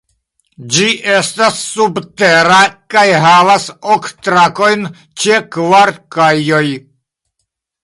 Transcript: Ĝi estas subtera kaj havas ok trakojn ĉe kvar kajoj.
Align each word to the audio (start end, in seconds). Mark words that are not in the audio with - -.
Ĝi 0.75 0.85
estas 1.15 1.59
subtera 1.73 2.57
kaj 2.95 3.03
havas 3.27 3.69
ok 3.97 4.09
trakojn 4.29 4.91
ĉe 5.25 5.39
kvar 5.59 5.95
kajoj. 6.19 6.67